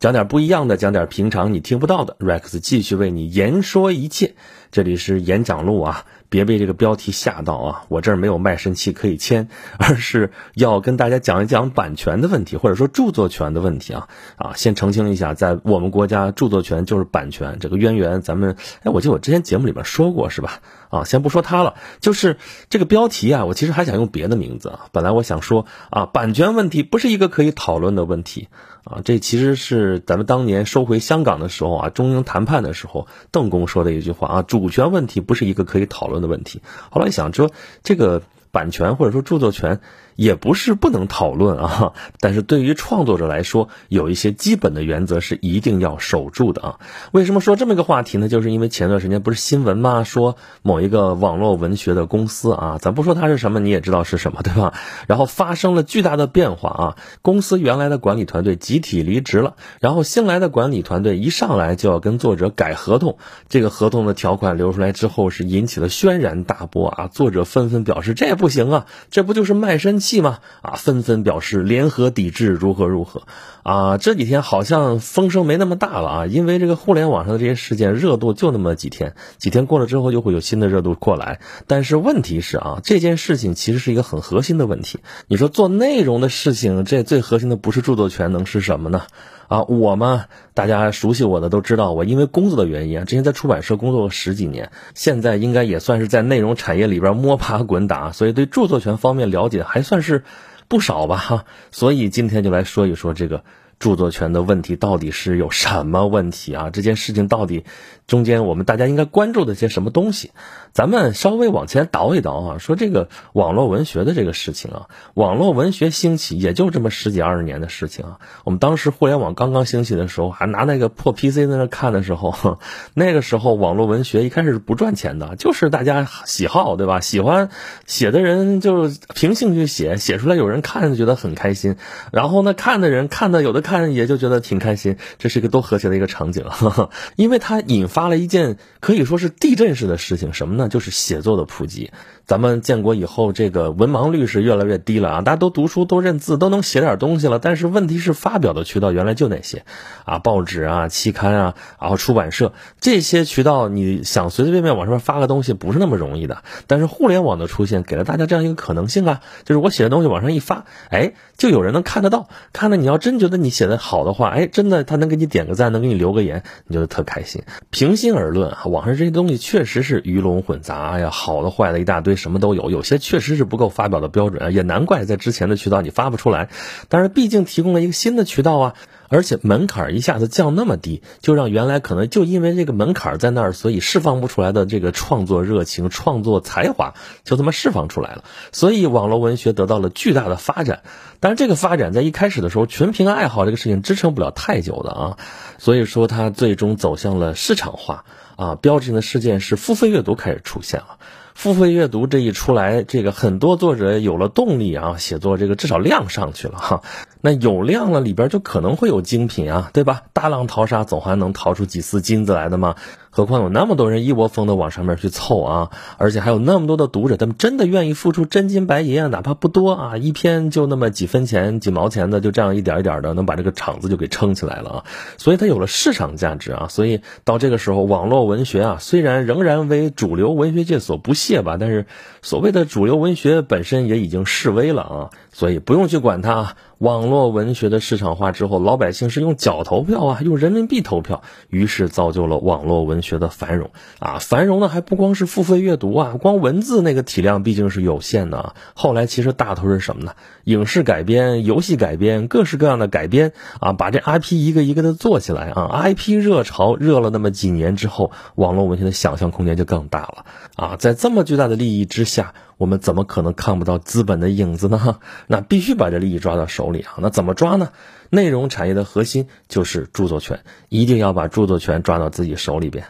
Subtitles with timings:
[0.00, 2.16] 讲点不一样的，讲点平常你听不到的。
[2.20, 4.36] Rex 继续为你言说一切，
[4.70, 7.82] 这里是演讲录啊，别被这个标题吓到啊！
[7.88, 14.52] 我这儿没有卖身契可以签， 而是要跟大家讲一讲版权的问题，或者说著作权的问题啊啊！
[14.54, 18.54] 先澄清一下，在我们国家，著作权就是版权，这个渊源咱们
[18.84, 20.60] 哎，我记得我之前节目里面说过是吧？
[20.90, 22.36] 啊，先不说它了，就是
[22.70, 24.86] 这个标题啊，我其实还想用别的名字啊。
[24.92, 28.46] 本来我想说啊，版权问题不是一个可以讨论的问题
[28.84, 29.00] 啊。
[29.04, 36.62] 这其实是咱们当年收回香港的时候啊，中英谈判的时候，邓公说的一句话啊，主权问题不是一个可以讨论的问题。
[36.90, 37.50] 后来想说
[37.82, 39.80] 这个版权或者说著作权。
[40.18, 46.80] 也不是不能讨论啊， 但是对于创作者来说，有一些基本的原则是一定要守住的啊。
[47.12, 48.28] 为什么说这么一个话题呢？
[48.28, 50.02] 就是因为前段时间不是新闻吗？
[50.02, 54.74] 说某一个网络文学的公司啊，咱不说它是什么，你也知道是什么，对吧？
[55.06, 63.18] 然后发生了巨大的变化啊，公司原来的管理团队集体离职了，然后新来的管理团队一上来就要跟作者改合同，
[63.48, 69.98] 这个合同的条款流出来之后是引起了轩然大波啊，作者纷纷表示这不行啊，这不就是卖身？
[69.98, 70.38] 契吗？
[70.62, 73.22] 啊，纷纷表示联合抵制，如何如何？
[73.64, 81.40] 啊，这几天好像风声没那么大了啊，因为这个互联网上的这些事件热度就那么几天，几天过了之后又会有新的热度过来。
[81.66, 85.00] 但是问题是啊，这件事情其实是一个很核心的问题。
[85.26, 89.02] 你说做内容的事情，这最核心的不是著作权，能是什么呢？
[89.48, 100.24] 啊，我嘛，大家熟悉我的都知道，我因为工作的原因啊，之前在出版社工作了十几年，现在应该也算是在内容产业里边摸爬滚打，所以对著作权方面了解还算是。
[100.70, 103.42] 不少吧哈，所以今天就来说一说这个。
[103.78, 106.70] 著作权的问题到底是有什么问题啊？
[106.70, 107.64] 这件事情到底
[108.08, 110.32] 中间我们大家应该关注的些什么东西？
[110.72, 118.18] 咱们稍微往前倒一倒啊，说这个网络文学的这个事情啊，网络文学兴起也就这么十几二十年的事情啊。
[118.42, 122.58] 我们当时互联网刚刚兴起的时候，还拿那个破 PC 在那看的时候，
[122.94, 126.98] 那个时候网络文学一开始是不赚钱的，就是大家喜好对吧？
[127.00, 127.50] 喜欢
[127.86, 131.76] 写的人就凭兴趣写，写出来有人看觉得很开心，
[132.10, 133.62] 然后呢看的人看的有的。
[133.68, 136.46] 看也就觉得挺开心，这是一个多和谐的一个场景，
[137.16, 140.68] 因为它引发了一件可以说是地震式的事情，什么那？
[140.68, 141.90] 就是写作的普及。
[142.28, 145.22] 咱们建国以后，这个文盲率是越来越低了啊！
[145.22, 147.38] 大家都读书，都认字，都能写点东西了。
[147.38, 149.64] 但是问题是，发表的渠道原来就那些，
[150.04, 156.42] 啊，报纸啊、期刊啊，然后出版社这些渠道，你想随随便便往上面发个东西，不是那么容易的。
[156.66, 162.28] 但是互联网的出现，给了大家这样一个可能性啊，就是我写的东西往上一发，哎，就有人能看得到。
[162.52, 167.44] 看了你要真觉得你写的好的话，哎，真的他能给你点个赞，能给你留个言，你就特开心。
[167.70, 172.17] 平心而论啊，网上这些东西确实是鱼龙混杂呀，好的坏的一大堆。
[172.18, 176.50] 什么都有，有些确实是不够发表的标准啊，也难怪在之前的渠道你发不出来。
[176.90, 178.74] 但是毕竟提供了一个新的渠道啊，
[179.08, 186.92] 而且门槛一下子降那么低，就让原来可能就因为这个门槛在那儿，所以释放不出来的这个创作热情、创作才华
[187.24, 188.24] 就这么释放出来了。
[188.52, 190.82] 所以网络文学得到了巨大的发展。
[191.20, 195.16] 但是这个发展在一开始的时候，纯凭爱好这个事情支撑不了太久的啊。
[195.58, 198.04] 所以说它最终走向了市场化
[198.36, 198.54] 啊。
[198.54, 200.98] 标志性的事件是付费阅读开始出现了。
[201.38, 206.82] 付费阅读这一出来，这个很多作者有了动力啊，写作这个至少量上去了哈。
[207.20, 210.02] 那有量了，里边就可能会有精品啊，对吧？
[210.12, 212.74] 大浪淘沙，总还能淘出几丝金子来的嘛。
[213.18, 224.84] 何况有那么多人一窝蜂的往上面去凑啊，而且还有那么多的读者，他们真的愿意付出真金白银啊，哪怕不多啊，一篇就那么几分钱、几毛钱的，就这样一点一点的能把这个场子就给撑起来了啊。
[225.16, 226.68] 所以它有了市场价值啊。
[226.70, 231.86] 所以到这个时候，网络文学啊，虽然仍然为主流文学界所不屑吧，但是
[232.22, 235.10] 所谓的主流文学本身也已经式微了啊。
[235.32, 236.54] 所以不用去管它。
[236.78, 244.18] 网络文学的市场化之后，老百姓是用脚投票啊，用人民币投票，于是造就了网络文学的繁荣啊。
[244.20, 248.54] 繁荣呢，还不光是付费阅读啊，光文字那个体量毕竟是有限的。
[248.74, 250.12] 后来其实大头是什么呢？
[250.44, 255.82] 影视改编、游戏改编，各式各样的改编啊，把这 IP 一个一个的做起来啊。
[255.82, 260.24] IP 热潮热了那么几年之后，网络文学的想象空间就更大了
[260.54, 260.76] 啊。
[260.76, 262.34] 在这么巨大的利益之下。
[262.58, 264.98] 我们怎么可能看不到资本的影子呢？
[265.28, 266.98] 那必须把这利益抓到手里啊！
[267.00, 267.70] 那怎么抓呢？
[268.10, 272.84] 内容产业的核心就是著作权，一定要把著作权抓到自己手里边。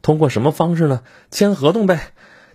[0.00, 1.02] 通过什么方式呢？
[1.30, 2.00] 签合同呗。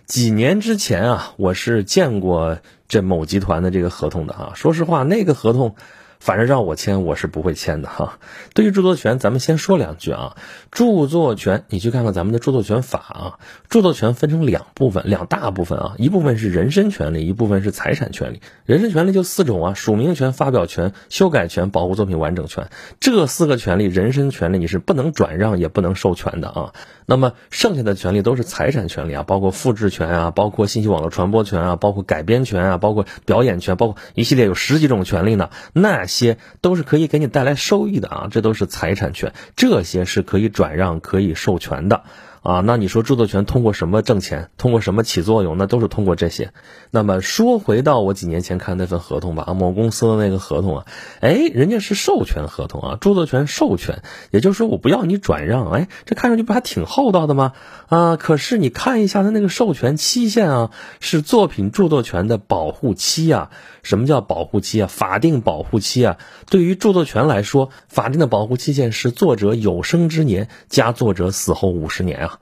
[0.06, 2.58] 几年之前啊，我是见过
[2.88, 4.52] 这某集团的这个合同的啊。
[4.54, 5.76] 说实话，那个合同
[6.18, 8.18] 反正让我签，我是不会签的哈。
[8.54, 10.36] 对于著作权，咱们先说两句啊。
[10.70, 13.38] 著作权，你去看看咱们的著作权法啊。
[13.68, 15.94] 著作权分成两部分，两大部分啊。
[15.98, 18.40] 一部分是人身权利，一部分是财产权利。
[18.64, 22.68] 人身权利就四种啊：署名权、发表权、修改权、保护作品完整权。
[23.00, 26.72] 这四个权利，人身权利你是不能转让也不能授权的啊。
[27.08, 35.50] 那么剩下的权利都是财产权利啊，包括复制权啊，包括信息网络传播权啊，包括改编权啊，包括表演权，包括一系列有十几种权利呢。
[35.72, 42.04] 那些都是可以给你带来收益的啊，这都是财产权，这些是可以转让、可以授权的。
[42.46, 44.50] 啊，那你说著作权通过什么挣钱？
[44.56, 45.58] 通过什么起作用？
[45.58, 46.52] 那都是通过这些。
[46.92, 50.86] 那么说回到我几年前看那份合同吧，啊，某公司的那个合同啊，
[51.20, 54.00] 哎，人家是授权合同啊，著作权授权，
[54.30, 57.52] 也就是说我不要你转让，哎，这看上去不还挺厚道的吗？
[57.88, 60.70] 啊，可是你看一下他那个授权期限啊，
[61.00, 63.50] 是作品著作权的保护期啊。
[63.82, 64.88] 什么叫保护期啊？
[64.88, 66.18] 法定保护期啊？
[66.48, 72.35] 对于著作权来说，法定的保护期限是作者有生之年加作者死后五十年啊。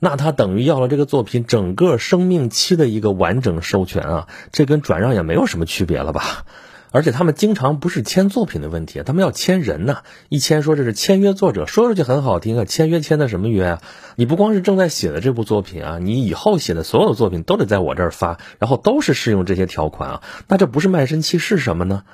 [0.00, 6.44] 那他等于要了这个作品整个生命期的一个完整授权啊，这跟转让也没有什么区别了吧？
[6.90, 9.98] 而且他们经常不是签作品的问题，他们要签人呐。
[10.30, 13.82] 一签说这是签约作者，说出去很好听啊，签约签的什么约啊？
[14.16, 20.22] 你不光是正在写的这部作品啊，你以后写的所有作品都得在我这儿发，然后都是适用这些条款啊。
[20.46, 22.04] 那这不是卖身契是什么呢？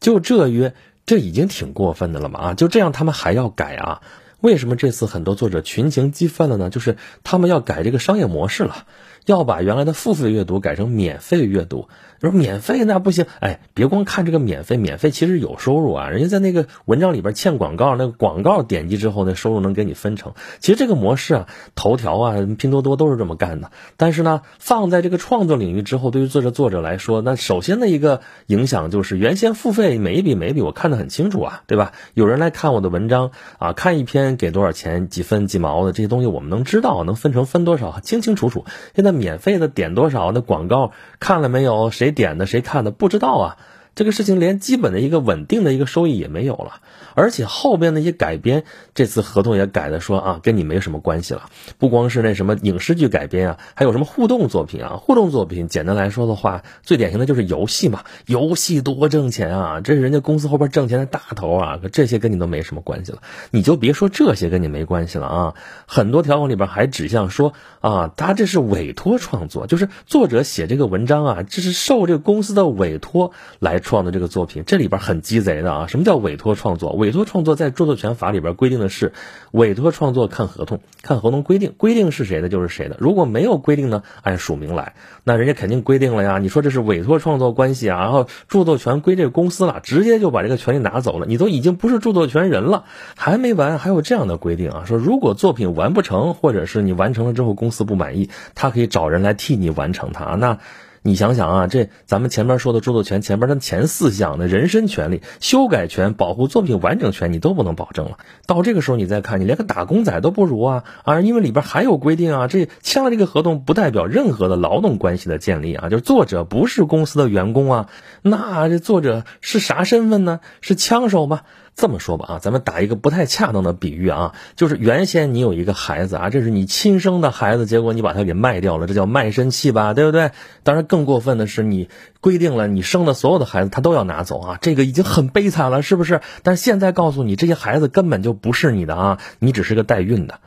[0.00, 0.74] 就这约，
[1.06, 2.54] 这已经挺过分的了嘛啊！
[2.54, 4.00] 就这样他们还要改啊？
[4.44, 6.68] 为什么这次很多作者群情激愤了呢？
[6.68, 8.84] 就是他们要改这个商业模式了。
[9.24, 11.88] 要把原来的付费阅读改成免费阅读，
[12.24, 20.34] 说免费那不行，哎，别光看这个免费，免费其实有收入啊，人家在那个文章里边嵌广告，那个广告点击之后，那收入能给你分成。
[20.60, 23.72] 其实这个模式啊，头条啊、拼多多都是这么干的。
[23.96, 31.92] 但是呢，放在这个创作领域之后，对于作者作者来说，那首先的一个影响就是，原先付费每一笔每一笔我看得很清楚啊，对吧？
[32.12, 38.66] 有人来看我的文章啊，看一篇给多少钱，几分几毛的这些东西，我们能知道，能分成分多少，清清楚楚。
[38.94, 39.14] 现在。
[39.14, 40.32] 免费的点多少？
[40.32, 40.90] 那广告
[41.20, 41.92] 看了没有？
[41.92, 42.46] 谁点的？
[42.46, 42.90] 谁看的？
[42.90, 43.56] 不知道啊。
[43.94, 46.80] 这个事情连基本的一个稳定的一个收益也没有了，
[47.14, 48.64] 而且后边那些改编，
[48.94, 51.50] 这次合同也改的说啊，跟你没什么关系了。
[51.78, 54.96] 不光是那什么影视剧改编啊，还有什么互动作品啊？
[54.96, 58.02] 互动作品简单来说的话，最典型的就是游戏嘛。
[58.26, 61.80] 游戏多挣钱啊，这是人家公司后边挣钱的大头啊。
[61.92, 63.18] 这些跟你都没什么关系了，
[63.52, 65.54] 你就别说这些跟你没关系了啊。
[65.86, 73.30] 很多条款里边还指向说啊，他这是委托创作，就是作者写这个文章啊，这是受这个公司的委托
[73.60, 73.84] 来。
[73.84, 75.86] 创的这个作品，这里边很鸡贼的啊！
[75.88, 76.94] 什么叫委托创作？
[77.04, 79.12] 委托创作在著作权法里边规定的是，
[79.50, 82.96] 委托创作看合同，看合同规定，规定是谁的就是谁的。
[82.98, 86.38] 如果没有规定呢，按署名来，那人家肯定规定了呀。
[86.38, 92.84] 你说这是委托创作关系啊，然后著作权归这个公司了，直接就把这个权利拿走了，你都已经不是著作权人了。
[93.16, 100.36] 还没完，还有这样的规定啊，说如果作品完不成，或者是你完成了之后公司不满意，他可以找人来替你完成它。
[100.36, 100.58] 那。
[101.06, 108.16] 你想想啊，这咱们前面说的著作权前边的前四项的人身权利、修改权、保护作品完整权，你都不能保证了。
[108.46, 111.20] 到这个时候你再看，你连个打工仔都不如啊啊！
[111.20, 117.88] 因为里边还有规定啊，这签了这个合同不代表任何的劳动关系的建立啊，就是作者不是公司的员工啊，
[118.22, 120.40] 那这作者是啥身份呢？
[120.62, 121.42] 是枪手吗？
[121.76, 130.30] 这么说吧啊，咱们打一个不太恰当的比喻啊，就是原先你有一个孩子啊，这是你亲生的孩子，结果你把他给卖掉了，这叫卖身契吧，对不对？
[130.62, 131.88] 当然更过分的是，你
[132.20, 136.20] 规定了你生的所有的孩子他都要拿走啊，这个已经很悲惨了，是不是？
[136.44, 140.38] 但现在告诉你，这些孩子根本就不是你的啊，你只是个代孕的，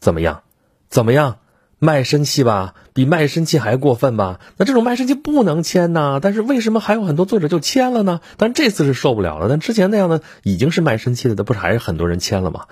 [0.00, 0.42] 怎么样？
[0.88, 1.36] 怎么样？
[1.78, 4.40] 卖身契吧，比卖身契还过分吧？
[4.56, 6.20] 那这种卖身契不能签呐。
[6.22, 8.20] 但是为什么还有很多作者就签了呢？
[8.38, 9.48] 但这次是受不了了。
[9.48, 12.64] 但之前那样的已经是卖身契的，不是还是很多人签了吗？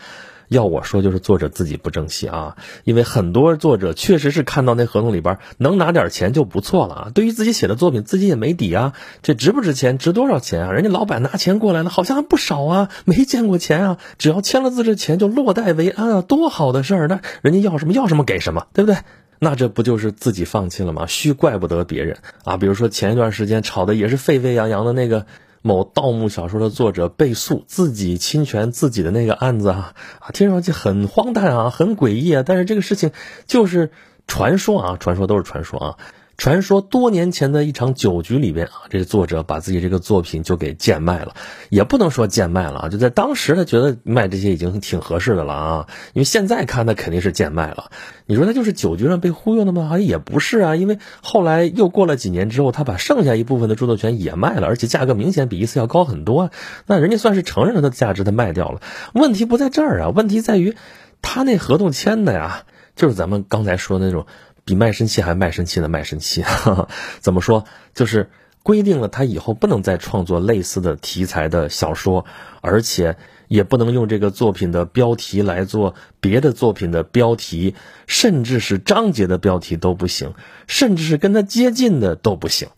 [0.48, 2.56] 要我说，就是作者自己不争气啊。
[2.84, 7.10] 因为很多作者确实是看到那合同里边能拿点钱就不错了啊。
[7.14, 8.92] 对于自己写的作品，自己也没底啊。
[9.22, 9.98] 这值不值钱？
[9.98, 10.72] 值多少钱啊？
[10.72, 12.88] 人家老板拿钱过来了，好像还不少啊。
[13.04, 13.98] 没见过钱啊？
[14.18, 17.08] 只要签了字，这钱就落袋为安啊，多好的事儿！
[17.08, 18.98] 那人家要什么要什么给什么，对不对？
[19.38, 21.06] 那这不就是自己放弃了吗？
[21.06, 22.56] 虚怪不得别人啊。
[22.56, 25.26] 比如说前一段时间炒的也是沸沸扬扬的那个。
[25.66, 33.12] 某盗墓小说的作者被诉自己侵权自己的那个案子啊啊，听上去很荒诞啊，很诡异啊，但是这个事情
[33.46, 33.90] 就是
[34.26, 35.96] 传说啊，传说都是传说啊。
[36.36, 41.34] 传说多年前的一场酒局里边啊，这个作者把自己这个作品就给贱卖了，
[41.68, 47.90] 也不能说贱卖了啊，就在当时他觉得卖这些已经挺合适的了啊，因为现在看他肯定是贱卖了。
[48.26, 49.86] 你说他就是酒局上被忽悠的吗？
[49.88, 56.50] 好像也不是啊，因为后来又过了几年之后，他把剩下一部分的著作权也卖了，而且价格明显比一次要高很多，
[56.86, 58.80] 那人家算是承认了他的价值，他卖掉了。
[59.12, 60.74] 问题不在这儿啊，问题在于
[61.22, 62.64] 他那合同签的呀，
[62.96, 64.26] 就是咱们刚才说的那种。
[64.64, 66.44] 比卖身契还卖身契的卖身契，
[67.20, 67.64] 怎么说？
[67.94, 68.30] 就是
[68.62, 72.24] 规定了他以后不能再创作类似的题材的小说，
[72.62, 73.16] 而且
[73.46, 77.74] 也不能用这个作品的标题来做别的作品的标题，
[78.06, 80.32] 甚至是章节的标题都不行，
[80.66, 82.68] 甚至是跟他接近的都不行。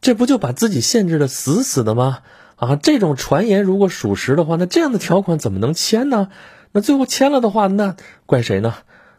[0.00, 2.20] 这不就把自己限制的死死的吗？
[2.56, 6.30] 啊，这种传言如果属实的话，那这样的条款怎么能签呢？
[6.72, 8.74] 那最后签了的话，那怪谁呢？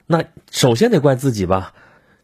[0.08, 1.74] 那首先得怪自己吧。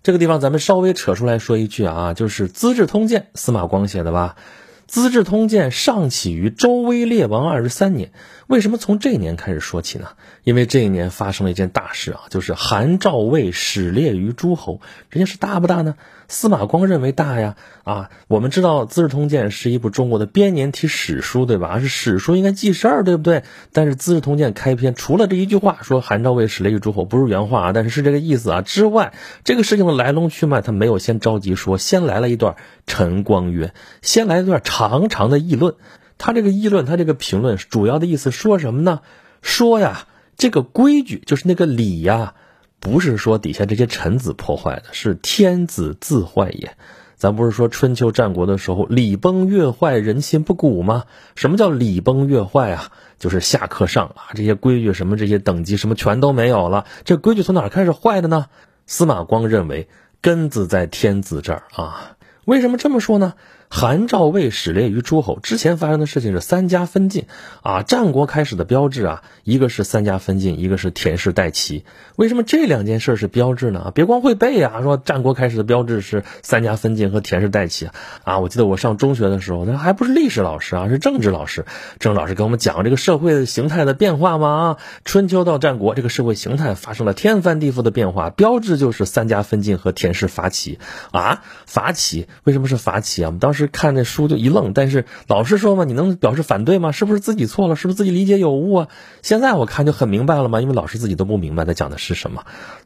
[0.04, 4.36] 这个地方咱们稍微扯出来说一句啊，就是《资治通鉴》，司马光写的吧？
[4.86, 8.12] 《资治通鉴》上起于周威烈王二十三年。
[8.48, 10.10] 为什么从这一年开始说起呢？
[10.44, 14.82] 因为这一年发生了一件大事啊，就是韩赵魏始列于诸侯。
[15.10, 15.96] 人家是大不大呢？
[16.28, 17.56] 司马光认为大呀。
[17.84, 21.80] 啊，我们知道《资治通鉴》是一部中国的编年体史书，对吧？
[21.82, 23.44] 是史书应该记事儿，对不对？
[23.74, 29.14] 但是《资治通鉴》开篇除了这一句话说韩赵魏始列于诸侯，不是原话啊，但是是这个意思啊之外，
[29.44, 32.56] 这个事情的来龙去脉他没有先着急说，先来了一段
[32.88, 35.76] 陈光曰，先来一段长长的议论。
[36.18, 39.02] 他这个议论，他这个评论主要的意思说什么呢？
[39.42, 42.36] 说呀，这个规矩就是那个礼呀，
[42.84, 46.76] 不是说底下这些臣子破坏的，是天子自坏也。
[47.16, 51.06] 咱不是说春秋战国的时候礼崩乐坏，人心不古吗？
[51.36, 52.92] 什么叫礼崩乐坏啊？
[53.20, 56.86] 就是下课上啊，这些规矩什么这些等级什么全都没有了。
[57.06, 58.48] 这规矩从哪开始坏的呢？
[58.86, 59.88] 司马光认为
[60.20, 62.18] 根子在天子这儿啊。
[62.44, 63.36] 为什么这么说呢？
[63.76, 67.26] 韩赵魏始列于诸侯之前发生的事情是三家分晋
[67.64, 71.84] 啊，战国开始的标志啊，一个是三家分晋，一个是田氏代齐。
[72.16, 73.92] 为什么这两件事是标志呢？
[73.96, 77.90] 别光会背啊，说战国开始的标志是三家分晋和田氏代齐
[78.24, 78.38] 啊。
[78.38, 81.66] 我记得我上中学的时候，那还不是历史老师啊，是政治老师。
[81.98, 90.78] 政治老师跟我们讲这个社会形态的变化嘛啊，春秋到战国这个社会形态发生了天翻地覆的变化，标志就是三家分晋和田氏伐齐
[91.12, 93.30] 啊，伐齐为什么是伐齐啊？
[93.30, 93.63] 我们当时。
[93.68, 96.92] 看那书就一愣，但是老师说嘛，你能表示反对吗？
[96.92, 97.76] 是不是自己错了？
[97.76, 98.88] 是不是自己理解有误啊？
[99.22, 102.44] 现在我看就很明白了嘛，因为老师自己都不明白他讲的是什么，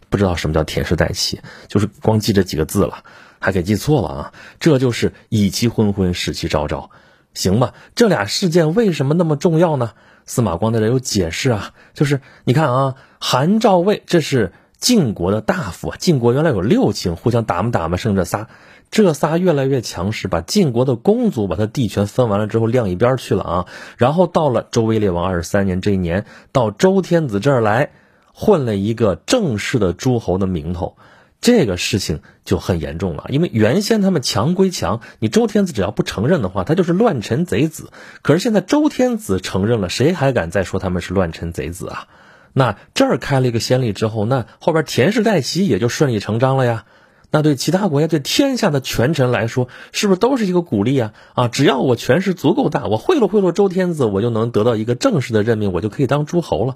[0.10, 3.04] 不知道什么叫田氏代齐，就是光记这几个字了，
[3.40, 4.34] 还给记错了啊！
[4.60, 6.90] 这就是以其昏昏，使其昭昭，
[7.34, 7.74] 行吧？
[7.96, 9.92] 这俩事件为什么那么重要呢？
[10.26, 18.50] 司马光在这有解释啊，就是你看啊，韩赵魏这是晋国的大夫啊，晋国原来有六卿，互相打嘛打嘛，剩这仨。
[18.90, 23.66] 这仨越来越强势，把晋国的公族把他地权分完了之后晾一边去了啊。
[23.98, 27.92] 然后到了周威烈王二十三年这一年，到周天子这儿来，
[28.34, 30.96] 混了一个正式的诸侯的名头，
[31.42, 33.26] 这个事情就很严重了。
[33.30, 37.92] 因为原先他们强归强，你周天子只要不承认的话，他就是乱臣贼子。
[38.22, 42.08] 可是现在周天子承认了，谁还敢再说他们是乱臣贼子啊？
[42.54, 46.86] 那这儿开了一个先例之后，那后边田氏代齐也就顺理成章了呀。
[47.30, 51.14] 那对其他国家、对天下的权臣来说，是不是都是一个鼓励啊？
[51.34, 56.76] 啊，只要我权势足够大，我贿赂贿赂周天子，我就能得到一个正式的任命，我就可以当诸侯了。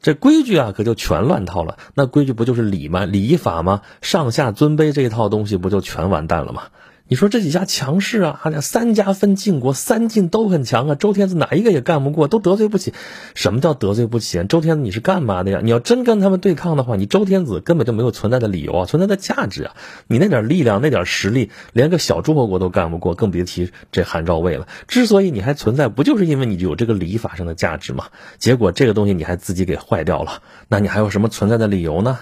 [0.00, 1.76] 这规矩啊，可就全乱套了。
[1.94, 3.04] 那规矩不就是礼吗？
[3.04, 3.82] 礼法吗？
[4.00, 6.62] 上下尊卑这一套东西，不就全完蛋了吗？
[7.10, 10.94] 你说这几家强势啊，好像三家分晋国，三晋都很强啊。
[10.94, 12.92] 周天子哪一个也干不过，都得罪不起。
[13.34, 14.44] 什么叫得罪不起？
[14.44, 15.60] 周天子你是干嘛的呀？
[15.62, 19.74] 你要真跟他们对抗的话，你周天子根本就没有存在的理由啊，存在的价值啊。
[20.06, 24.68] 你那点力量，那点实力，连个小诸侯国都干不过，更别提这韩赵魏了。
[24.86, 28.08] 之所以你还存在，不就是因为你有这个礼法上的价值吗？
[28.36, 32.18] 结果这个东西你还自己给坏掉了，那你还有什么存在的理由呢？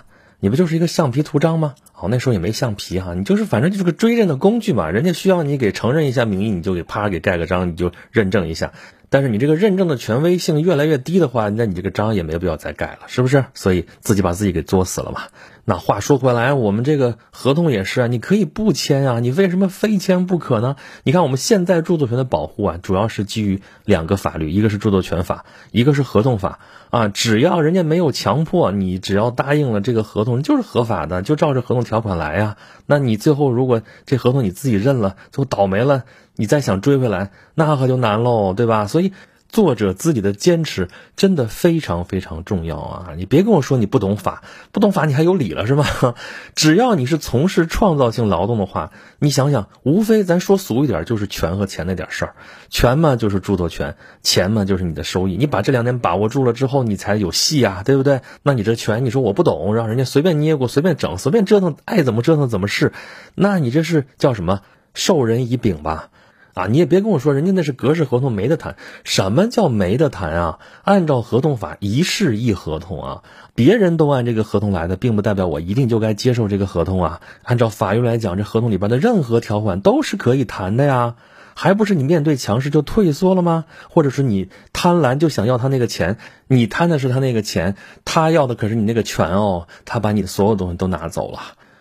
[0.47, 1.75] 你不就是一个橡皮图章吗？
[1.93, 4.88] 哦，那时候也没橡皮哈，你就是反正就是个追认的工具嘛。
[4.93, 8.73] 人家需要你给承认一下名义，你就给啪给盖个章，你就认证一下。
[9.09, 13.47] 但是你这个认证的权威性越来越低的话，那你这个章也没必要再盖了，是不是？
[13.55, 15.23] 所以自己把自己给作死了嘛。
[15.68, 20.76] 那话说回来，我们这个合同也是啊，你可以不签啊，你为什么非签不可呢？
[21.02, 27.08] 你看我们现在著作权的保护啊，主要是基于两个法律，一个是著作权法，一个是合同法啊。
[27.08, 32.56] 只要人家没有强迫你，只要答应了这个合同，就是合法的，就照着合同条款来呀。
[32.87, 36.04] 那你最后如果这合同你自己认了，最后倒霉了。
[36.38, 38.87] 你再想追回来，那可就难喽，对吧？
[38.87, 39.14] 所以，
[39.56, 43.08] 作者自己的坚持真的非常非常重要啊！
[43.16, 46.14] 你别跟我说你不懂法，不懂法你还有理了是吧？
[46.54, 52.34] 只要你是从事创造性劳动的话，你想想，无非咱说俗一点，就是权和钱那点事儿。
[52.68, 55.38] 权嘛就是著作权，钱嘛就是你的收益。
[55.38, 58.20] 你把这两点把握住了之后，你才有戏啊，对不对？
[58.42, 62.92] 那你这权，你说我不懂，让人家随便捏过、随便整、随便折腾，爱怎么折腾怎么是，
[63.34, 64.60] 那你这是叫什么？
[64.92, 66.10] 授人以柄吧？
[66.56, 68.76] 啊，你也别跟我说人家那是格式合同没得谈。
[69.04, 70.58] 什么叫没得谈啊？
[70.84, 73.22] 按照合同法，一式一合同啊，
[73.54, 77.20] 别人都按这个合同来的，并不代表我一定就该接受这个合同啊。
[77.42, 81.16] 按照法律来讲，这合同里边的任何条款都是可以谈的呀。
[81.58, 83.66] 还不是你面对强势就退缩了吗？
[83.90, 86.16] 或者是你贪婪就想要他那个钱？
[86.48, 89.66] 你贪的是他那个钱，他要的可是你那个权哦。
[89.84, 91.40] 他把你所有东西都拿走了。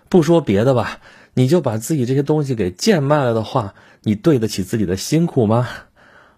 [0.09, 0.99] 不说别的吧，
[1.35, 5.67] 你就把自己这些东西给贱卖了的话，你对得起自己的辛苦吗？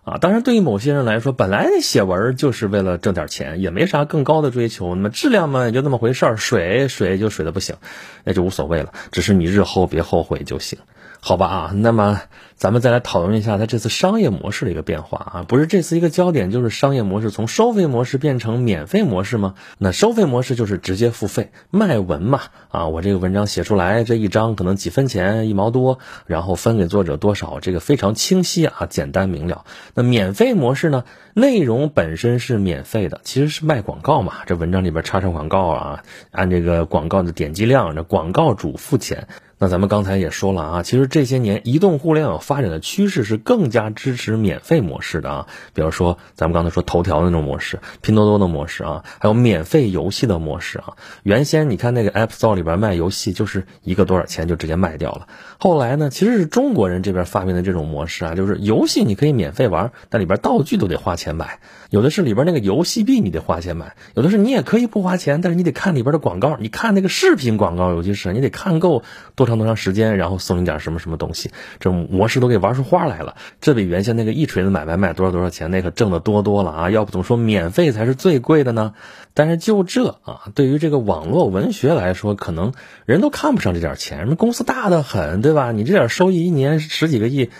[0.04, 4.96] 啊，当然，对于某些人来说，本来写文就是为了挣点钱，也没啥更高的追求。
[4.96, 7.76] 那么质量嘛，也就那么回事儿，水水就水的不行，
[8.24, 8.94] 那就无所谓了。
[9.12, 10.80] 只是你日后别后悔就行。
[11.20, 12.22] 好吧啊，那么
[12.56, 19.56] 咱们再来讨论一下它这次商业模式的一个变化啊，不是这次一个焦点就是商业模式从收费模式变成免费模式吗？
[19.78, 29.66] 那收费模式就是直接付费卖文嘛啊，我这个文章写出来这一章可能几分钱一毛多，然后分给作者多少，这个非常清晰啊，简单明了。
[29.96, 39.28] 那免费模式呢，内容本身是免费的，其实是卖广告嘛，这文章里边插上广告啊，按这个广告的点击量，这广告主付钱。
[39.60, 45.48] 那咱们刚才也说了啊，其实这些年移动互联网发展的趋势是更加支持免费模式的啊。
[45.74, 50.94] 比如说咱们刚才说头条的那种模式、拼多多的模式啊，还有免费游戏的模式啊。
[51.24, 55.28] 原先你看那个 App Store 里边卖游戏，就是一个多少钱就直接卖掉了。
[55.58, 61.60] 后来呢，其实是中国人这边发明的这种模式啊，就是游戏你可以免费玩，但里边道具都得花钱买。
[61.90, 69.02] 有的是里边那个游戏币你得花钱买，有的是你也可以不花钱，但是你得看里边的广告，你看那个视频广告，尤其是你得看够
[69.34, 69.47] 多。
[69.48, 71.50] 长多长时间，然后送你点什么什么东西，
[71.80, 73.36] 这种模式都给玩出花来了。
[73.62, 76.90] 这比原先那个一锤子买卖卖多少多少钱，那可挣的多多了啊！
[76.92, 78.94] 要不怎么说免费才是最贵的呢？
[79.34, 82.74] 但是就这啊，对于这个网络文学来说，可能
[83.06, 84.20] 人都看不上这点钱。
[84.20, 85.72] 什么公司大的很，对吧？
[85.72, 87.52] 你这点收益一年十几个亿，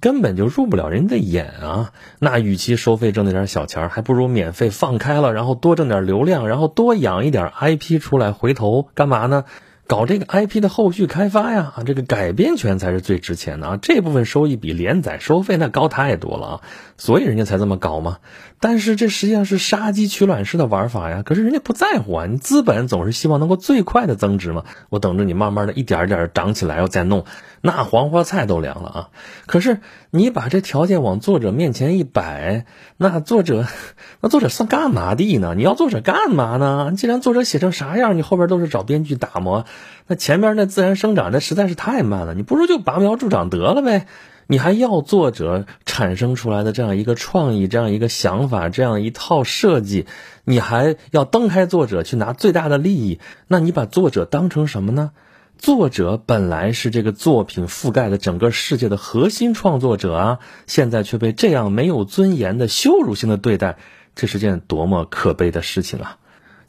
[0.00, 1.92] 根本就入不了人的眼啊！
[2.20, 9.44] 那与其收费挣那点小钱，还不如免费放开了，然后多挣点流量，然后多养一点 IP 出来，回头干嘛呢？
[9.86, 13.78] 搞这个 IP 的后续开发呀，这个改编权才是最值钱的啊！
[13.80, 16.60] 这部分收益比连载收费那高太多了啊，
[16.96, 18.18] 所以人家才这么搞嘛。
[18.64, 21.22] 但是这实际上是杀鸡取卵式的玩法呀。
[21.22, 24.64] 可是人家不在乎啊，你资本总是希望能够最快的增值嘛。
[24.88, 27.26] 我等着你慢慢的一点一点长起来，要再弄，
[27.60, 29.08] 那黄花菜都凉了啊。
[29.44, 32.64] 可是你把这条件往作者面前一摆，
[32.96, 33.66] 那作者，
[34.22, 35.52] 那作者算干嘛的呢？
[35.54, 36.94] 你要作者干嘛呢？
[36.96, 39.66] 既然作者写成啥样，你后边都是找编剧打磨。
[40.06, 42.32] 那前面那自然生长，那实在是太慢了。
[42.32, 44.06] 你不如就拔苗助长得了呗。
[44.46, 50.06] 你还要作者产生出来的这样一个创意、这样一个想法、这样一套设计，
[50.44, 53.20] 你还要蹬开作者去拿最大的利益？
[53.48, 55.12] 那你把作者当成什么呢？
[55.56, 63.78] 作者本来是这个作品覆盖的整个世界的核心创作者啊，现在却被这样没有尊严的羞辱性的对待，
[64.14, 66.18] 这是件多么可悲的事情啊！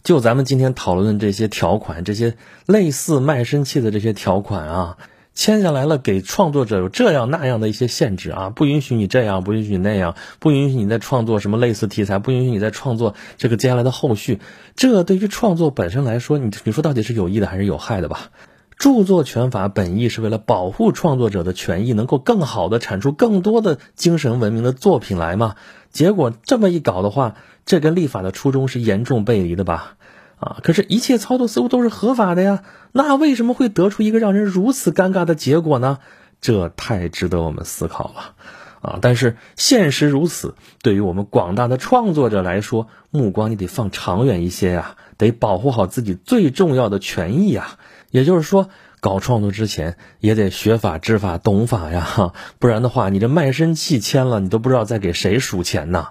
[0.04, 4.98] 就咱们今天讨论的这些条款，这些类似卖身契的这些条款啊，
[5.36, 14.40] 签下来了，给创作者有这样那样的一些限制啊，不允许你这样，不允许你那样，不允许你再创作什么类似题材，不允许你再创作这个接下来的后续。
[14.76, 18.32] 这对于创作本身来说，你你说到底是有益的还是有害的吧？
[18.78, 25.56] 著作权法本意是为了保护创作者的权益，能够更好的产出更多的精神文明的作品来嘛？
[25.92, 29.96] 结果这么一搞的话，这跟立法的初衷是严重背离的吧？
[30.38, 36.00] 啊，可是，一切操作似乎都是合法的呀，那为什么会得出一个让人如此尴尬的结果呢？
[36.42, 38.36] 这太值得我们思考了，
[38.82, 39.00] 啊！
[39.02, 47.80] 但是现实如此，对于我们广大的创作者来说，目光你得放长远一些呀，得保护好自己最重要的权益呀。
[48.12, 48.70] 也就是说，
[49.00, 56.10] 搞创作之前也得学法、知法、懂法呀，不然的话，你这卖身契签了，你都不知道在给谁数钱呢。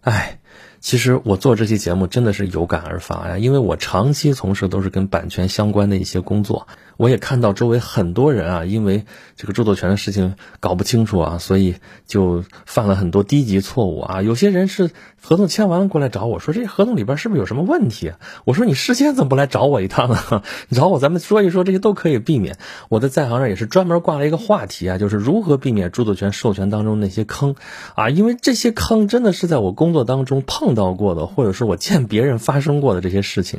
[0.00, 0.40] 哎。
[0.80, 9.04] 其实我做这期节目真的是有感而发呀，因为我长期从事都是跟版权相关的一些工作，我也看到周围很多人啊，因为
[9.36, 11.74] 这个著作权的事情搞不清楚啊，所以
[12.06, 14.22] 就犯了很多低级错误啊。
[14.22, 14.90] 有些人是
[15.20, 18.12] 合同签完了过来找我说，这合同里边是不是有什么问题？
[18.46, 20.42] 我说你事先怎么不来找我一趟呢？
[20.70, 22.56] 你 找我咱们说一说，这些都可以避免。
[22.88, 27.54] 我在在行上也是专门挂了一个话题啊，就是如何避免著作权授权当中那些坑
[27.94, 30.69] 啊，因为这些坑真的是在我工作当中碰。
[30.70, 33.58] 碰到过的，或者是我见别人发生过的这些事情，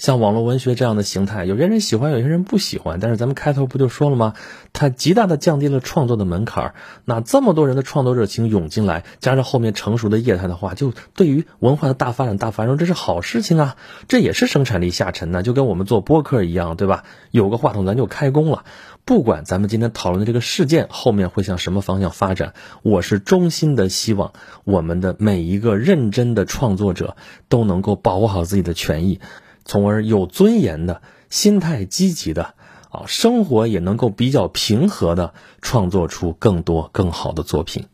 [0.00, 3.00] 像网络文学这样的形态，有些人喜欢，有些人不喜欢。
[3.00, 4.32] 但是咱们开头不就说了吗？
[4.72, 6.74] 它极大的降低了创作的门槛儿。
[7.04, 13.76] 那这么多人的创作热情涌进来，加上后面成熟的业态的话，就对于文化的大发展、大繁荣，这是好事情啊！
[14.08, 17.04] 这也是生产力下沉呢，就跟我们做播客一样，对吧？
[17.30, 18.64] 有个话筒咱就开工了。
[19.04, 24.32] 不管咱们今天讨论的这个事件后面会向什么方向发展，我是衷心的希望
[24.64, 27.16] 我们的每一个认真的创作者
[27.50, 29.20] 都能够保护好自己的权益，
[29.64, 32.54] 从而有尊严的、心态积极的
[32.90, 37.86] 啊，生活也能够比较平和的创作出更多更好的作品。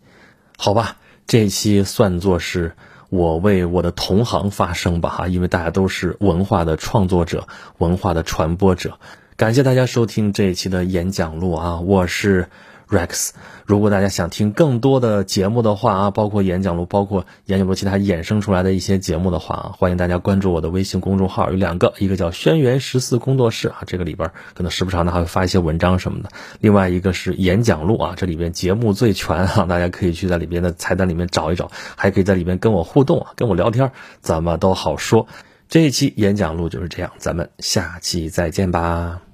[0.57, 2.75] 好吧，这一期算作是
[3.11, 7.47] 我为我的同行发声吧哈，因为大家都是文化的创作者、
[7.79, 8.99] 文化的传播者。
[9.37, 12.49] 感谢大家收听这一期的演讲录啊，我是
[12.89, 13.31] Rex。
[13.65, 26.29] 如果大家想听更多的节目的话啊，包括演讲录，包括演讲录其他衍生出来的一些节目的话啊，欢迎大家关注我的微信公众号，有两个，一个叫轩辕十四工作室啊，这个里边可能时不常的还会发一些文章什么的；
[26.61, 35.27] 另外一个是演讲录啊，这里边节目最全哈， 大家可以去在里边的菜单里面找一找，还可以在里边跟我互动啊，跟我聊天，怎么都好说。
[35.69, 39.26] 这一期演讲录就是这样，咱们下期再见吧。